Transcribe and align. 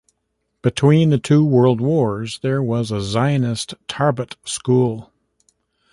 Between 0.63 1.11
the 1.11 1.19
two 1.19 1.45
World 1.45 1.79
Wars 1.79 2.39
there 2.39 2.63
was 2.63 2.89
a 2.89 3.01
Zionist 3.03 3.75
Tarbut 3.87 4.35
school. 4.43 5.13